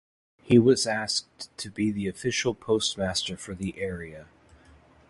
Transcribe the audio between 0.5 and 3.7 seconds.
was asked to be the official postmaster for